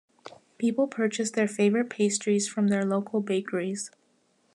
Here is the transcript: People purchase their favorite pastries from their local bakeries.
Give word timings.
People 0.57 0.87
purchase 0.87 1.29
their 1.29 1.47
favorite 1.47 1.87
pastries 1.87 2.47
from 2.47 2.69
their 2.69 2.83
local 2.83 3.19
bakeries. 3.21 3.91